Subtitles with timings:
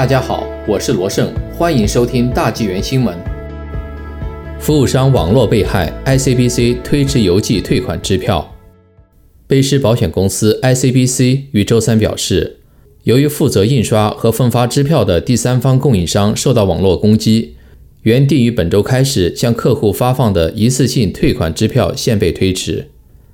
[0.00, 3.14] 大家好，我是罗胜，欢迎收听大纪元新闻。
[4.58, 8.56] 服务商网络被害，ICBC 推迟邮寄退款支票。
[9.46, 12.60] 卑诗保险公司 ICBC 于周三表示，
[13.02, 17.56] 由于负责印刷和分发支票的第三方供应商受到网络攻击，
[18.00, 22.88] 原定于本周开始向客户发放的一次性退款支票现被推迟。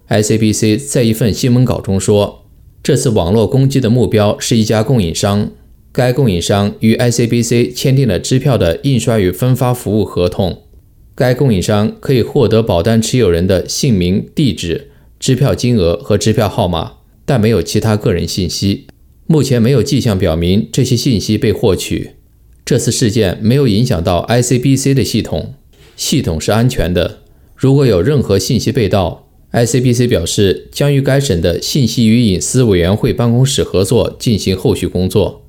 [0.08, 2.42] ICBC 在一份新闻稿中说，
[2.82, 5.50] 这次网络攻击的目标是一家供应商。
[5.96, 10.64] 该供应商与 ICBC 签订了支票的印刷与分发服务合同。
[11.14, 18.86] 该供应商可以获得保单持有人的姓名、地址、支票金额和支票号码，但没有其他个人信息。
[19.26, 22.10] 目前没有迹象表明这些信息被获取。
[22.66, 25.54] 这次事件没有影响到 ICBC 的系统，
[25.96, 27.20] 系统是安全的。
[27.56, 35.44] 如果有任何信息被盗，ICBC 表示将与该省的信息与隐私委员会办公室合作进行后续工作。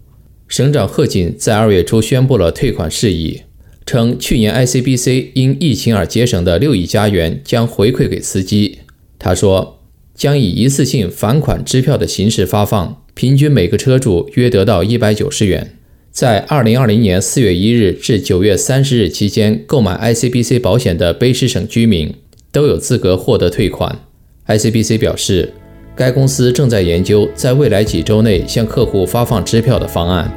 [0.47, 3.41] 省长贺锦在二月初宣布了退款事宜，
[3.85, 8.79] 称去年 ICBC 因疫情而节省的六亿加元将回馈给司机。
[9.19, 9.83] 他说，
[10.15, 15.75] 将以一次性返款支票的形式发放，平均每个车主约得到一百九十元。
[16.11, 22.13] 在二零二零年四月一日至九月三十日期间购买 ICBC 保险的卑诗省居民
[22.53, 23.99] 都有资格获得退款。
[24.47, 25.53] ICBC 表示。
[25.97, 30.31] 该公司正在研究在未来几周内向客户发放支票的方案。